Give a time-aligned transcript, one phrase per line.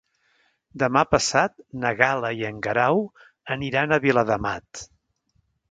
[0.83, 1.53] Demà passat
[1.83, 3.05] na Gal·la i en Guerau
[3.59, 4.89] aniran a Viladamat.